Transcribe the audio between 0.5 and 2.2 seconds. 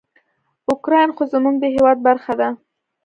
اوکراین خو زموږ د هیواد